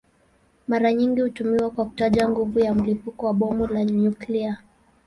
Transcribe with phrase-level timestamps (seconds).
[0.67, 4.57] Mara nyingi hutumiwa kwa kutaja nguvu ya mlipuko wa bomu la nyuklia.